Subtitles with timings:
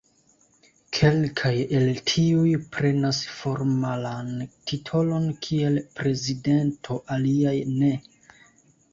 [0.99, 1.49] Kelkaj
[1.79, 4.31] el tiuj prenas formalan
[4.71, 7.91] titolon kiel "prezidento", aliaj ne.